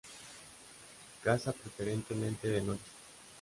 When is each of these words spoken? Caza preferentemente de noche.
Caza 1.23 1.53
preferentemente 1.53 2.47
de 2.47 2.61
noche. 2.61 2.81